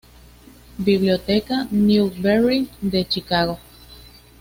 Biblioteca 0.79 1.67
Newberry 1.69 2.67
de 2.81 3.05
Chicago. 3.07 3.59